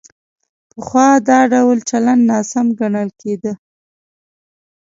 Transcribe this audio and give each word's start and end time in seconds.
پخوا 0.71 1.07
دا 1.29 1.39
ډول 1.53 1.77
چلند 1.89 2.21
ناسم 2.31 2.65
ګڼل 2.79 3.09
کېده. 3.21 3.53